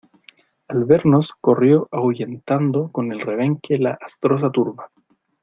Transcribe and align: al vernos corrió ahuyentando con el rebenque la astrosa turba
al 0.67 0.85
vernos 0.85 1.29
corrió 1.39 1.87
ahuyentando 1.91 2.91
con 2.91 3.11
el 3.11 3.21
rebenque 3.21 3.77
la 3.77 3.99
astrosa 4.01 4.49
turba 4.51 4.89